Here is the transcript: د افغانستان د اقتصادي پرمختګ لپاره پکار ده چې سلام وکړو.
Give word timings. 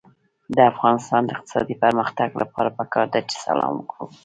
د 0.55 0.57
افغانستان 0.71 1.21
د 1.25 1.29
اقتصادي 1.35 1.75
پرمختګ 1.83 2.29
لپاره 2.41 2.69
پکار 2.79 3.05
ده 3.13 3.19
چې 3.29 3.35
سلام 3.45 3.73
وکړو. 3.75 4.05